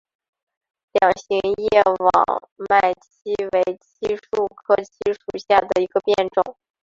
[0.95, 2.25] 两型叶网
[2.67, 6.57] 脉槭为槭树科槭属下的一个变种。